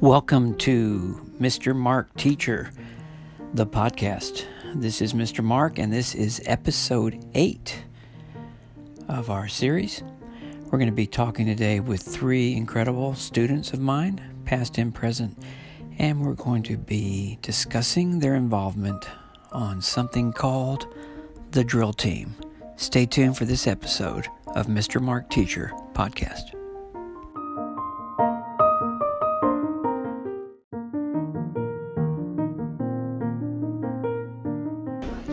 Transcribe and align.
Welcome 0.00 0.56
to 0.58 1.26
Mr. 1.40 1.74
Mark 1.74 2.14
Teacher, 2.16 2.70
the 3.54 3.66
podcast. 3.66 4.44
This 4.74 5.00
is 5.00 5.14
Mr. 5.14 5.42
Mark, 5.42 5.78
and 5.78 5.90
this 5.90 6.14
is 6.14 6.42
episode 6.44 7.24
8 7.32 7.82
of 9.08 9.30
our 9.30 9.48
series. 9.48 10.02
We're 10.64 10.78
going 10.78 10.90
to 10.90 10.94
be 10.94 11.06
talking 11.06 11.46
today 11.46 11.80
with 11.80 12.02
three 12.02 12.54
incredible 12.54 13.14
students 13.14 13.72
of 13.72 13.80
mine, 13.80 14.20
past 14.44 14.76
and 14.76 14.94
present, 14.94 15.42
and 15.98 16.20
we're 16.20 16.34
going 16.34 16.62
to 16.64 16.76
be 16.76 17.38
discussing 17.40 18.18
their 18.18 18.34
involvement 18.34 19.08
on 19.50 19.80
something 19.80 20.30
called 20.30 20.94
the 21.52 21.64
drill 21.64 21.94
team. 21.94 22.34
Stay 22.76 23.06
tuned 23.06 23.38
for 23.38 23.46
this 23.46 23.66
episode 23.66 24.28
of 24.48 24.66
Mr. 24.66 25.00
Mark 25.00 25.30
Teacher 25.30 25.72
podcast. 25.94 26.55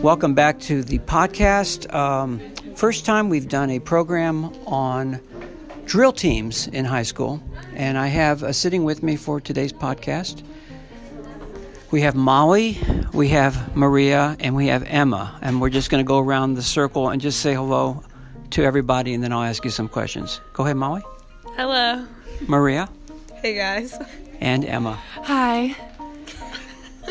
Welcome 0.04 0.34
back 0.34 0.60
to 0.60 0.82
the 0.82 0.98
podcast. 0.98 1.90
Um, 1.94 2.38
first 2.74 3.06
time 3.06 3.30
we've 3.30 3.48
done 3.48 3.70
a 3.70 3.78
program 3.78 4.52
on 4.66 5.18
drill 5.86 6.12
teams 6.12 6.68
in 6.68 6.84
high 6.84 7.04
school, 7.04 7.42
and 7.74 7.96
I 7.96 8.08
have 8.08 8.42
uh, 8.42 8.52
sitting 8.52 8.84
with 8.84 9.02
me 9.02 9.16
for 9.16 9.40
today's 9.40 9.72
podcast. 9.72 10.42
We 11.90 12.02
have 12.02 12.14
Molly, 12.14 12.78
we 13.14 13.28
have 13.28 13.74
Maria, 13.74 14.36
and 14.40 14.54
we 14.54 14.66
have 14.66 14.82
Emma, 14.82 15.38
and 15.40 15.58
we're 15.58 15.70
just 15.70 15.88
going 15.88 16.04
to 16.04 16.06
go 16.06 16.18
around 16.18 16.52
the 16.52 16.62
circle 16.62 17.08
and 17.08 17.18
just 17.18 17.40
say 17.40 17.54
hello 17.54 18.04
to 18.50 18.62
everybody, 18.62 19.14
and 19.14 19.24
then 19.24 19.32
I'll 19.32 19.44
ask 19.44 19.64
you 19.64 19.70
some 19.70 19.88
questions. 19.88 20.38
Go 20.52 20.64
ahead, 20.64 20.76
Molly. 20.76 21.00
Hello. 21.56 22.06
Maria. 22.46 22.90
Hey 23.36 23.54
guys. 23.54 23.96
And 24.38 24.66
Emma. 24.66 25.00
Hi. 25.22 25.74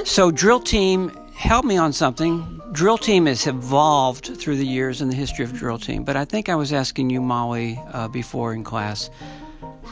So, 0.06 0.30
drill 0.30 0.60
team 0.60 1.12
help 1.44 1.66
me 1.66 1.76
on 1.76 1.92
something. 1.92 2.62
Drill 2.72 2.98
team 2.98 3.26
has 3.26 3.46
evolved 3.46 4.38
through 4.38 4.56
the 4.56 4.66
years 4.66 5.02
in 5.02 5.10
the 5.10 5.16
history 5.16 5.44
of 5.44 5.52
drill 5.52 5.78
team, 5.78 6.06
but 6.06 6.16
I 6.16 6.24
think 6.24 6.48
I 6.48 6.56
was 6.56 6.72
asking 6.72 7.10
you, 7.10 7.22
Molly, 7.22 7.78
uh, 7.92 8.08
before 8.08 8.54
in 8.54 8.64
class. 8.64 9.10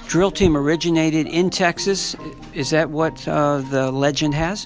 Drill 0.08 0.32
team 0.32 0.56
originated 0.56 1.28
in 1.28 1.50
Texas. 1.50 2.16
Is 2.54 2.70
that 2.70 2.90
what 2.90 3.28
uh, 3.28 3.58
the 3.70 3.92
legend 3.92 4.34
has? 4.34 4.66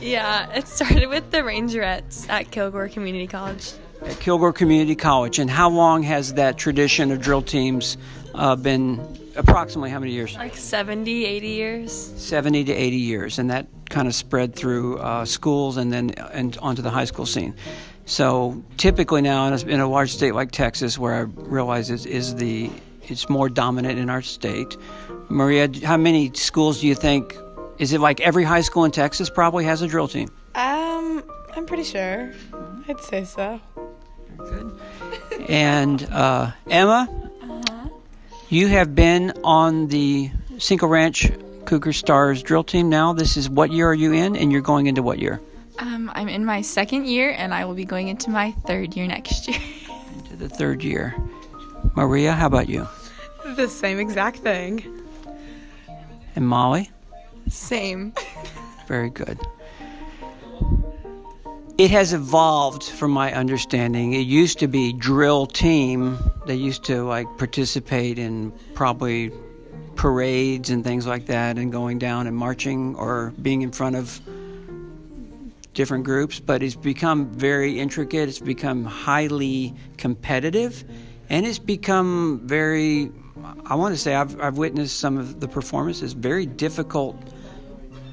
Yeah, 0.00 0.50
it 0.52 0.66
started 0.68 1.08
with 1.08 1.30
the 1.30 1.38
Rangerettes 1.38 2.28
at 2.30 2.50
Kilgore 2.50 2.88
Community 2.88 3.26
College. 3.26 3.72
At 4.04 4.18
Kilgore 4.20 4.52
Community 4.52 4.94
College. 4.94 5.38
And 5.38 5.50
how 5.50 5.70
long 5.70 6.02
has 6.02 6.34
that 6.34 6.58
tradition 6.58 7.10
of 7.10 7.20
drill 7.20 7.42
teams 7.42 7.96
uh, 8.34 8.56
been? 8.56 9.18
Approximately 9.34 9.88
how 9.90 9.98
many 9.98 10.12
years? 10.12 10.34
Like 10.36 10.56
70, 10.56 11.24
80 11.24 11.48
years. 11.48 11.92
70 11.92 12.64
to 12.64 12.72
80 12.72 12.96
years. 12.96 13.38
And 13.38 13.50
that 13.50 13.66
kind 13.88 14.06
of 14.06 14.14
spread 14.14 14.54
through 14.54 14.98
uh, 14.98 15.24
schools 15.24 15.76
and 15.76 15.92
then 15.92 16.10
and 16.10 16.56
onto 16.58 16.82
the 16.82 16.90
high 16.90 17.04
school 17.04 17.26
scene. 17.26 17.54
So 18.04 18.62
typically 18.76 19.22
now 19.22 19.46
in 19.46 19.80
a, 19.80 19.88
large 19.88 20.12
state 20.12 20.34
like 20.34 20.50
Texas, 20.50 20.98
where 20.98 21.14
I 21.14 21.20
realize 21.20 21.90
is, 21.90 22.04
is 22.04 22.34
the 22.34 22.70
it's 23.04 23.28
more 23.28 23.48
dominant 23.48 23.98
in 23.98 24.10
our 24.10 24.22
state. 24.22 24.76
Maria, 25.28 25.68
how 25.84 25.96
many 25.96 26.32
schools 26.34 26.80
do 26.80 26.86
you 26.86 26.94
think? 26.94 27.36
Is 27.78 27.92
it 27.92 28.00
like 28.00 28.20
every 28.20 28.44
high 28.44 28.60
school 28.60 28.84
in 28.84 28.90
Texas 28.90 29.30
probably 29.30 29.64
has 29.64 29.82
a 29.82 29.88
drill 29.88 30.08
team? 30.08 30.28
Um, 30.54 31.24
I'm 31.54 31.66
pretty 31.66 31.84
sure. 31.84 32.32
I'd 32.88 33.00
say 33.00 33.24
so. 33.24 33.60
Good. 34.48 34.80
And 35.48 36.02
uh, 36.10 36.52
Emma, 36.68 37.08
you 38.48 38.68
have 38.68 38.94
been 38.94 39.32
on 39.44 39.88
the 39.88 40.30
Cinco 40.58 40.86
Ranch 40.86 41.30
Cougar 41.64 41.92
Stars 41.92 42.42
drill 42.42 42.64
team 42.64 42.88
now. 42.88 43.12
This 43.12 43.36
is 43.36 43.48
what 43.48 43.72
year 43.72 43.88
are 43.88 43.94
you 43.94 44.12
in, 44.12 44.36
and 44.36 44.52
you're 44.52 44.60
going 44.60 44.86
into 44.86 45.02
what 45.02 45.18
year? 45.18 45.40
Um, 45.78 46.10
I'm 46.14 46.28
in 46.28 46.44
my 46.44 46.60
second 46.60 47.06
year, 47.06 47.34
and 47.36 47.54
I 47.54 47.64
will 47.64 47.74
be 47.74 47.84
going 47.84 48.08
into 48.08 48.30
my 48.30 48.52
third 48.66 48.94
year 48.94 49.06
next 49.06 49.48
year. 49.48 49.58
into 50.16 50.36
the 50.36 50.48
third 50.48 50.84
year. 50.84 51.14
Maria, 51.96 52.32
how 52.32 52.46
about 52.46 52.68
you? 52.68 52.86
The 53.56 53.68
same 53.68 53.98
exact 53.98 54.38
thing. 54.38 54.84
And 56.36 56.46
Molly? 56.46 56.90
Same. 57.48 58.12
Very 58.86 59.10
good. 59.10 59.38
It 61.78 61.90
has 61.90 62.12
evolved 62.12 62.84
from 62.84 63.12
my 63.12 63.32
understanding. 63.32 64.12
It 64.12 64.26
used 64.26 64.58
to 64.58 64.68
be 64.68 64.92
drill 64.92 65.46
team. 65.46 66.18
They 66.46 66.54
used 66.54 66.84
to 66.84 67.02
like 67.02 67.26
participate 67.38 68.18
in 68.18 68.52
probably 68.74 69.32
parades 69.96 70.68
and 70.68 70.84
things 70.84 71.06
like 71.06 71.26
that 71.26 71.56
and 71.56 71.72
going 71.72 71.98
down 71.98 72.26
and 72.26 72.36
marching 72.36 72.94
or 72.96 73.32
being 73.40 73.62
in 73.62 73.72
front 73.72 73.96
of 73.96 74.20
different 75.72 76.04
groups, 76.04 76.40
but 76.40 76.62
it's 76.62 76.74
become 76.74 77.30
very 77.30 77.80
intricate. 77.80 78.28
It's 78.28 78.38
become 78.38 78.84
highly 78.84 79.74
competitive 79.96 80.84
and 81.30 81.46
it's 81.46 81.58
become 81.58 82.42
very, 82.44 83.10
I 83.64 83.76
want 83.76 83.94
to 83.94 83.98
say, 83.98 84.14
I've, 84.14 84.38
I've 84.38 84.58
witnessed 84.58 85.00
some 85.00 85.16
of 85.16 85.40
the 85.40 85.48
performances, 85.48 86.12
very 86.12 86.44
difficult 86.44 87.16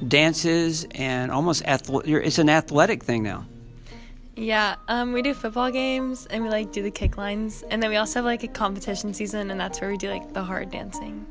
dances 0.08 0.86
and 0.92 1.32
almost 1.32 1.64
athle- 1.64 2.08
it's 2.08 2.40
an 2.40 2.50
athletic 2.50 3.04
thing 3.04 3.24
now. 3.24 3.46
Yeah, 4.36 4.76
um, 4.88 5.12
we 5.12 5.22
do 5.22 5.34
football 5.34 5.70
games 5.70 6.26
and 6.28 6.44
we 6.44 6.50
like 6.50 6.72
do 6.72 6.82
the 6.82 6.92
kick 6.92 7.18
lines, 7.18 7.64
and 7.70 7.84
then 7.84 7.90
we 7.90 7.98
also 7.98 8.20
have 8.20 8.26
like 8.26 8.44
a 8.44 8.48
competition 8.48 9.14
season, 9.14 9.52
and 9.52 9.60
that's 9.60 9.82
where 9.82 9.90
we 9.90 9.98
do 9.98 10.10
like 10.10 10.34
the 10.34 10.44
hard 10.44 10.72
dancing. 10.72 11.26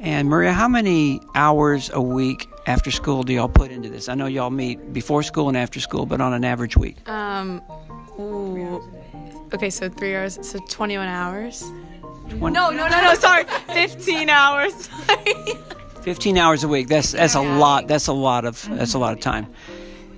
And 0.00 0.28
Maria, 0.28 0.52
how 0.52 0.68
many 0.68 1.20
hours 1.34 1.90
a 1.92 2.02
week 2.02 2.48
after 2.66 2.90
school 2.90 3.22
do 3.22 3.32
y'all 3.32 3.48
put 3.48 3.70
into 3.70 3.88
this? 3.88 4.08
I 4.08 4.14
know 4.14 4.26
y'all 4.26 4.50
meet 4.50 4.92
before 4.92 5.22
school 5.22 5.48
and 5.48 5.56
after 5.56 5.80
school, 5.80 6.04
but 6.04 6.20
on 6.20 6.32
an 6.32 6.44
average 6.44 6.76
week. 6.76 7.08
Um, 7.08 7.62
ooh, 8.18 8.82
okay, 9.54 9.70
so 9.70 9.88
three 9.88 10.14
hours, 10.14 10.38
so 10.42 10.58
21 10.68 11.06
hours. 11.06 11.64
20, 12.28 12.38
no, 12.40 12.70
no, 12.70 12.88
no, 12.88 13.02
no, 13.02 13.14
sorry, 13.14 13.44
15 13.68 14.28
hours. 14.28 14.90
15 16.06 16.38
hours 16.38 16.62
a 16.62 16.68
week. 16.68 16.86
That's 16.86 17.10
that's 17.10 17.34
a 17.34 17.40
lot. 17.40 17.88
That's 17.88 18.06
a 18.06 18.12
lot 18.12 18.44
of 18.44 18.64
that's 18.68 18.94
a 18.94 18.98
lot 18.98 19.12
of 19.12 19.18
time. 19.18 19.48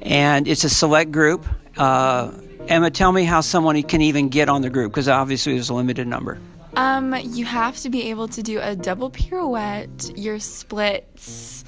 And 0.02 0.46
it's 0.46 0.62
a 0.62 0.68
select 0.68 1.10
group. 1.10 1.46
Uh, 1.78 2.30
Emma, 2.68 2.90
tell 2.90 3.10
me 3.10 3.24
how 3.24 3.40
someone 3.40 3.82
can 3.84 4.02
even 4.02 4.28
get 4.28 4.50
on 4.50 4.60
the 4.60 4.68
group 4.68 4.92
because 4.92 5.08
obviously 5.08 5.54
there's 5.54 5.70
a 5.70 5.74
limited 5.74 6.06
number. 6.06 6.38
Um, 6.76 7.14
you 7.22 7.46
have 7.46 7.78
to 7.78 7.88
be 7.88 8.10
able 8.10 8.28
to 8.28 8.42
do 8.42 8.60
a 8.60 8.76
double 8.76 9.08
pirouette, 9.08 10.12
your 10.14 10.38
splits, 10.40 11.64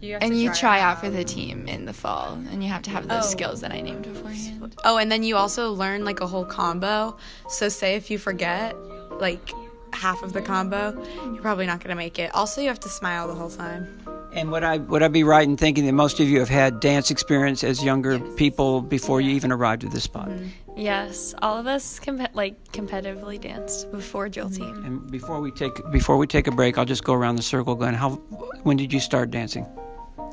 you 0.00 0.16
and 0.16 0.40
you 0.40 0.50
try 0.54 0.80
out 0.80 0.98
for 0.98 1.10
the 1.10 1.24
team 1.24 1.68
in 1.68 1.84
the 1.84 1.92
fall, 1.92 2.32
and 2.50 2.64
you 2.64 2.70
have 2.70 2.80
to 2.84 2.90
have 2.90 3.06
those 3.06 3.26
oh. 3.26 3.28
skills 3.28 3.60
that 3.60 3.70
I 3.70 3.82
named 3.82 4.04
beforehand. 4.04 4.76
Oh, 4.82 4.96
and 4.96 5.12
then 5.12 5.22
you 5.22 5.36
also 5.36 5.72
learn 5.72 6.06
like 6.06 6.20
a 6.20 6.26
whole 6.26 6.46
combo. 6.46 7.18
So 7.50 7.68
say 7.68 7.96
if 7.96 8.10
you 8.10 8.16
forget, 8.16 8.74
like 9.20 9.50
half 9.96 10.22
of 10.22 10.32
the 10.32 10.42
combo, 10.42 10.92
you're 11.24 11.42
probably 11.42 11.66
not 11.66 11.80
going 11.80 11.90
to 11.90 11.96
make 11.96 12.18
it. 12.18 12.34
Also, 12.34 12.60
you 12.60 12.68
have 12.68 12.80
to 12.80 12.88
smile 12.88 13.26
the 13.26 13.34
whole 13.34 13.50
time. 13.50 13.86
And 14.32 14.52
would 14.52 14.64
I 14.64 14.76
would 14.78 15.02
I 15.02 15.08
be 15.08 15.24
right 15.24 15.48
in 15.48 15.56
thinking 15.56 15.86
that 15.86 15.92
most 15.92 16.20
of 16.20 16.28
you 16.28 16.40
have 16.40 16.48
had 16.48 16.80
dance 16.80 17.10
experience 17.10 17.64
as 17.64 17.82
younger 17.82 18.18
people 18.36 18.82
before 18.82 19.20
you 19.20 19.30
even 19.30 19.50
arrived 19.50 19.82
at 19.82 19.92
this 19.92 20.04
spot? 20.04 20.28
Mm-hmm. 20.28 20.48
Yes, 20.76 21.34
all 21.40 21.56
of 21.56 21.66
us 21.66 21.98
com- 21.98 22.28
like 22.34 22.62
competitively 22.72 23.40
danced 23.40 23.90
before 23.90 24.28
drill 24.28 24.50
mm-hmm. 24.50 24.74
team. 24.74 24.84
And 24.84 25.10
before 25.10 25.40
we 25.40 25.50
take 25.52 25.72
before 25.90 26.18
we 26.18 26.26
take 26.26 26.46
a 26.46 26.50
break, 26.50 26.76
I'll 26.76 26.84
just 26.84 27.02
go 27.02 27.14
around 27.14 27.36
the 27.36 27.42
circle. 27.42 27.74
Glenn, 27.74 27.94
how 27.94 28.16
when 28.62 28.76
did 28.76 28.92
you 28.92 29.00
start 29.00 29.30
dancing? 29.30 29.66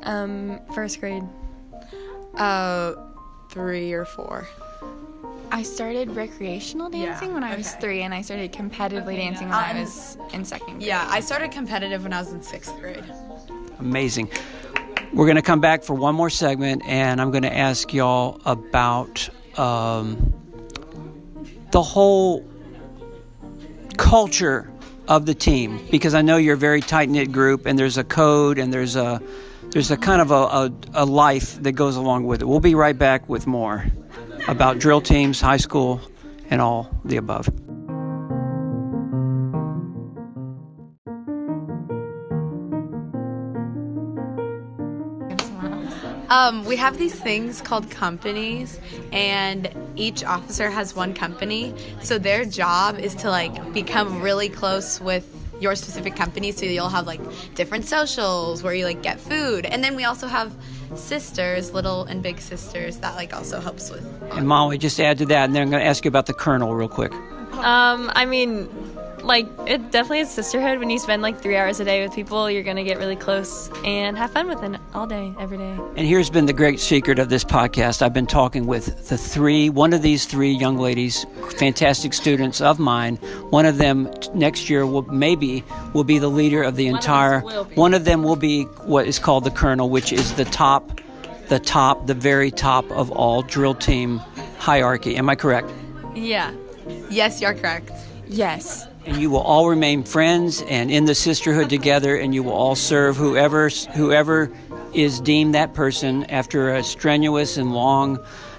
Um, 0.02 0.60
first 0.74 1.00
grade. 1.00 1.22
Uh, 2.34 2.94
three 3.48 3.92
or 3.92 4.04
four. 4.04 4.46
I 5.50 5.62
started 5.62 6.10
recreational 6.10 6.90
dancing 6.90 7.28
yeah, 7.28 7.34
when 7.34 7.44
I 7.44 7.48
okay. 7.48 7.58
was 7.58 7.74
three, 7.74 8.02
and 8.02 8.12
I 8.14 8.22
started 8.22 8.52
competitively 8.52 9.14
okay, 9.14 9.16
dancing 9.16 9.48
yeah. 9.48 9.66
when 9.66 9.70
um, 9.70 9.76
I 9.76 9.80
was 9.80 10.18
in 10.32 10.44
second 10.44 10.74
grade. 10.74 10.82
Yeah, 10.82 11.06
I 11.08 11.20
started 11.20 11.50
competitive 11.50 12.02
when 12.02 12.12
I 12.12 12.20
was 12.20 12.32
in 12.32 12.42
sixth 12.42 12.76
grade. 12.80 13.04
Amazing. 13.78 14.30
We're 15.12 15.26
going 15.26 15.36
to 15.36 15.42
come 15.42 15.60
back 15.60 15.84
for 15.84 15.94
one 15.94 16.14
more 16.14 16.30
segment, 16.30 16.82
and 16.86 17.20
I'm 17.20 17.30
going 17.30 17.42
to 17.44 17.56
ask 17.56 17.92
y'all 17.92 18.40
about 18.44 19.28
um, 19.56 20.32
the 21.70 21.82
whole 21.82 22.44
culture 23.96 24.70
of 25.06 25.26
the 25.26 25.34
team 25.34 25.78
because 25.90 26.14
I 26.14 26.22
know 26.22 26.36
you're 26.36 26.54
a 26.54 26.58
very 26.58 26.80
tight 26.80 27.08
knit 27.08 27.30
group, 27.30 27.66
and 27.66 27.78
there's 27.78 27.98
a 27.98 28.04
code 28.04 28.58
and 28.58 28.72
there's 28.72 28.96
a 28.96 29.22
there's 29.70 29.90
a 29.90 29.96
kind 29.96 30.20
of 30.20 30.30
a, 30.30 30.34
a, 30.34 30.72
a 30.94 31.04
life 31.04 31.60
that 31.62 31.72
goes 31.72 31.96
along 31.96 32.24
with 32.26 32.42
it. 32.42 32.44
We'll 32.46 32.60
be 32.60 32.74
right 32.74 32.96
back 32.96 33.28
with 33.28 33.46
more 33.46 33.84
about 34.48 34.78
drill 34.78 35.00
teams, 35.00 35.40
high 35.40 35.56
school, 35.56 36.00
and 36.50 36.60
all 36.60 36.90
the 37.04 37.16
above. 37.16 37.48
Um, 46.30 46.64
we 46.64 46.76
have 46.76 46.98
these 46.98 47.14
things 47.14 47.60
called 47.60 47.90
companies, 47.90 48.80
and 49.12 49.72
each 49.94 50.24
officer 50.24 50.68
has 50.68 50.96
one 50.96 51.14
company. 51.14 51.72
So 52.02 52.18
their 52.18 52.44
job 52.44 52.98
is 52.98 53.14
to 53.16 53.30
like 53.30 53.72
become 53.72 54.20
really 54.20 54.48
close 54.48 55.00
with 55.00 55.30
your 55.60 55.76
specific 55.76 56.16
company. 56.16 56.50
So 56.50 56.66
you'll 56.66 56.88
have 56.88 57.06
like 57.06 57.20
different 57.54 57.84
socials 57.84 58.64
where 58.64 58.74
you 58.74 58.84
like 58.84 59.00
get 59.00 59.20
food, 59.20 59.64
and 59.64 59.84
then 59.84 59.94
we 59.94 60.04
also 60.04 60.26
have 60.26 60.52
sisters, 60.94 61.72
little 61.72 62.04
and 62.04 62.22
big 62.22 62.40
sisters, 62.40 62.98
that 62.98 63.16
like 63.16 63.34
also 63.34 63.60
helps 63.60 63.90
with. 63.90 64.04
And 64.32 64.46
Molly, 64.46 64.78
just 64.78 65.00
add 65.00 65.18
to 65.18 65.26
that, 65.26 65.44
and 65.44 65.54
then 65.54 65.62
I'm 65.62 65.70
going 65.70 65.82
to 65.82 65.86
ask 65.86 66.04
you 66.04 66.08
about 66.08 66.26
the 66.26 66.34
Colonel 66.34 66.74
real 66.74 66.88
quick. 66.88 67.12
Um, 67.12 68.10
I 68.14 68.24
mean, 68.24 68.68
like 69.24 69.46
it 69.66 69.90
definitely 69.90 70.20
is 70.20 70.30
sisterhood. 70.30 70.78
When 70.78 70.90
you 70.90 70.98
spend 70.98 71.22
like 71.22 71.40
three 71.40 71.56
hours 71.56 71.80
a 71.80 71.84
day 71.84 72.02
with 72.02 72.14
people 72.14 72.50
you're 72.50 72.62
gonna 72.62 72.84
get 72.84 72.98
really 72.98 73.16
close 73.16 73.70
and 73.84 74.16
have 74.18 74.30
fun 74.30 74.48
with 74.48 74.60
them 74.60 74.76
all 74.92 75.06
day 75.06 75.32
every 75.38 75.56
day. 75.56 75.78
And 75.96 76.06
here's 76.06 76.30
been 76.30 76.46
the 76.46 76.52
great 76.52 76.78
secret 76.78 77.18
of 77.18 77.28
this 77.30 77.44
podcast. 77.44 78.02
I've 78.02 78.12
been 78.12 78.26
talking 78.26 78.66
with 78.66 79.08
the 79.08 79.16
three 79.16 79.70
one 79.70 79.92
of 79.92 80.02
these 80.02 80.26
three 80.26 80.52
young 80.52 80.76
ladies 80.76 81.24
fantastic 81.56 82.12
students 82.12 82.60
of 82.60 82.78
mine. 82.78 83.16
One 83.50 83.66
of 83.66 83.78
them 83.78 84.10
next 84.34 84.68
year 84.68 84.86
will 84.86 85.02
maybe 85.02 85.64
will 85.94 86.04
be 86.04 86.18
the 86.18 86.28
leader 86.28 86.62
of 86.62 86.76
the 86.76 86.86
one 86.86 86.96
entire 86.96 87.48
of 87.50 87.76
one 87.76 87.94
of 87.94 88.04
them 88.04 88.22
will 88.22 88.36
be 88.36 88.64
what 88.84 89.06
is 89.06 89.18
called 89.18 89.44
the 89.44 89.50
colonel 89.50 89.88
which 89.88 90.12
is 90.12 90.34
the 90.34 90.44
top 90.44 91.00
the 91.48 91.58
top 91.58 92.06
the 92.06 92.14
very 92.14 92.50
top 92.50 92.90
of 92.90 93.10
all 93.10 93.42
drill 93.42 93.74
team 93.74 94.18
hierarchy. 94.58 95.16
Am 95.16 95.28
i 95.28 95.34
correct? 95.34 95.70
Yeah. 96.14 96.52
Yes 97.08 97.40
you're 97.40 97.54
correct 97.54 97.90
yes. 98.28 98.86
And 99.06 99.18
you 99.18 99.30
will 99.30 99.40
all 99.40 99.68
remain 99.68 100.02
friends 100.02 100.62
and 100.68 100.90
in 100.90 101.04
the 101.04 101.14
sisterhood 101.14 101.68
together 101.68 102.16
and 102.16 102.34
you 102.34 102.42
will 102.42 102.52
all 102.52 102.74
serve 102.74 103.16
whoever 103.16 103.68
whoever 103.94 104.50
is 104.94 105.20
deemed 105.20 105.54
that 105.54 105.74
person 105.74 106.24
after 106.24 106.74
a 106.74 106.82
strenuous 106.82 107.56
and 107.56 107.74
long 107.74 108.18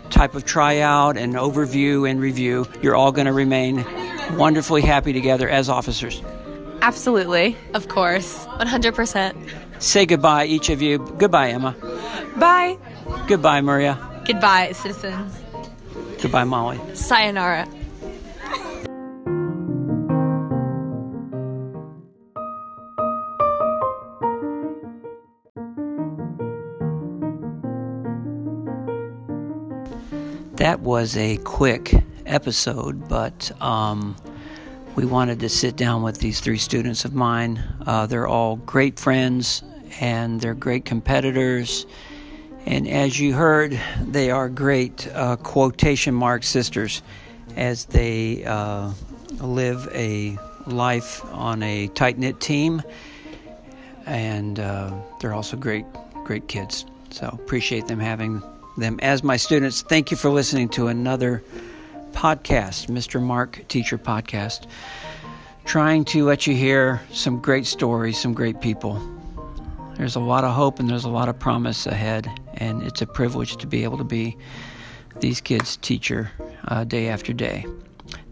type 0.10 0.36
of 0.36 0.46
tryout 0.46 1.18
and 1.18 1.34
overview 1.34 2.10
and 2.10 2.20
review. 2.20 2.68
You're 2.82 2.96
all 2.96 3.12
going 3.12 3.28
to 3.28 3.34
remain 3.34 3.86
wonderfully 4.38 4.82
happy 4.82 5.14
together 5.14 5.50
as 5.50 5.70
officers. 5.70 6.22
Absolutely. 6.82 7.58
Of 7.74 7.88
course. 7.88 8.46
100% 8.60 9.36
say 9.80 10.06
goodbye 10.06 10.46
each 10.46 10.70
of 10.70 10.82
you. 10.82 11.00
Goodbye 11.18 11.50
emma. 11.50 11.76
Bye. 12.38 12.78
Goodbye 13.28 13.62
maria. 13.62 13.98
Goodbye 14.26 14.72
citizens. 14.74 15.34
Goodbye 16.22 16.44
molly. 16.44 16.80
Sayonara 16.96 17.68
that 30.66 30.80
was 30.80 31.16
a 31.16 31.38
quick 31.38 31.94
episode, 32.26 33.08
but 33.08 33.52
um, 33.62 34.16
we 34.96 35.06
wanted 35.06 35.40
to 35.40 35.48
sit 35.48 35.76
down 35.76 36.02
with 36.02 36.18
these 36.18 36.40
three 36.40 36.58
students 36.58 37.06
of 37.06 37.14
mine. 37.14 37.64
Uh, 37.86 38.08
they're 38.08 38.26
all 38.26 38.56
great 38.56 38.98
friends 38.98 39.62
and 40.00 40.42
they're 40.42 40.56
great 40.56 40.84
competitors. 40.84 41.86
And 42.66 42.88
as 42.88 43.20
you 43.20 43.36
heard, 43.36 43.80
they 44.02 44.32
are 44.32 44.50
great 44.50 45.08
uh, 45.14 45.36
quotation 45.36 46.16
mark 46.16 46.42
sisters 46.42 47.04
as 47.56 47.86
they 47.86 48.44
uh, 48.46 48.92
live 49.42 49.88
a 49.94 50.36
life 50.66 51.24
on 51.26 51.62
a 51.62 51.90
tight 51.90 52.18
knit 52.18 52.40
team. 52.40 52.82
And 54.08 54.60
uh, 54.60 54.96
they're 55.22 55.36
also 55.36 55.58
great, 55.58 55.86
great 56.24 56.48
kids. 56.48 56.88
So 57.12 57.28
appreciate 57.28 57.86
them 57.86 58.00
having 58.00 58.42
them 58.78 59.00
as 59.02 59.24
my 59.24 59.38
students. 59.38 59.82
Thank 59.82 60.12
you 60.12 60.18
for 60.18 60.30
listening 60.30 60.70
to 60.70 60.88
another 60.88 61.44
podcast, 62.12 62.88
Mr. 62.88 63.22
Mark 63.22 63.68
Teacher 63.68 63.98
Podcast. 63.98 64.68
Trying 65.66 66.06
to 66.06 66.26
let 66.26 66.46
you 66.46 66.56
hear 66.56 67.02
some 67.12 67.40
great 67.40 67.66
stories, 67.66 68.20
some 68.20 68.34
great 68.34 68.62
people. 68.62 69.02
There's 69.98 70.16
a 70.16 70.20
lot 70.20 70.44
of 70.44 70.54
hope 70.54 70.80
and 70.80 70.90
there's 70.90 71.06
a 71.06 71.10
lot 71.10 71.30
of 71.30 71.40
promise 71.40 71.88
ahead, 71.88 72.30
and 72.56 72.84
it's 72.84 73.02
a 73.02 73.08
privilege 73.08 73.58
to 73.58 73.68
be 73.68 73.84
able 73.84 73.98
to 73.98 74.04
be 74.04 74.38
these 75.20 75.42
kids' 75.42 75.78
teacher 75.78 76.32
uh, 76.68 76.84
day 76.84 77.08
after 77.08 77.34
day. 77.34 77.66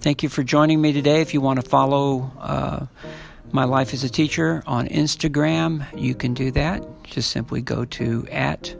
Thank 0.01 0.23
you 0.23 0.29
for 0.29 0.43
joining 0.43 0.81
me 0.81 0.91
today. 0.91 1.21
If 1.21 1.33
you 1.33 1.41
want 1.41 1.61
to 1.61 1.67
follow 1.67 2.31
uh, 2.39 2.85
my 3.51 3.63
life 3.63 3.93
as 3.93 4.03
a 4.03 4.09
teacher 4.09 4.61
on 4.65 4.87
Instagram, 4.87 5.85
you 5.99 6.13
can 6.13 6.33
do 6.33 6.51
that. 6.51 6.83
Just 7.03 7.31
simply 7.31 7.61
go 7.61 7.85
to 7.85 8.27
at 8.29 8.75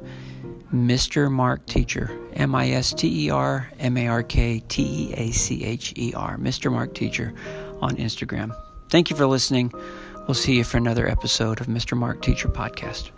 Mr. 0.73 1.31
Mark 1.31 1.65
Teacher, 1.67 2.09
M 2.33 2.55
I 2.55 2.71
S 2.71 2.93
T 2.93 3.27
E 3.27 3.29
R 3.29 3.69
M 3.79 3.95
A 3.95 4.07
R 4.07 4.23
K 4.23 4.59
T 4.67 4.81
E 4.81 5.13
A 5.13 5.31
C 5.31 5.63
H 5.63 5.93
E 5.95 6.13
R, 6.15 6.37
Mr. 6.37 6.71
Mark 6.71 6.95
Teacher 6.95 7.33
on 7.81 7.95
Instagram. 7.97 8.55
Thank 8.89 9.09
you 9.09 9.15
for 9.15 9.27
listening. 9.27 9.71
We'll 10.27 10.33
see 10.33 10.55
you 10.55 10.63
for 10.63 10.77
another 10.77 11.07
episode 11.07 11.61
of 11.61 11.67
Mr. 11.67 11.95
Mark 11.97 12.21
Teacher 12.21 12.47
Podcast. 12.47 13.11